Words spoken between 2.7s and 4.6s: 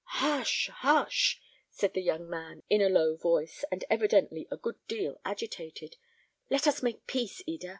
in a low voice, and evidently a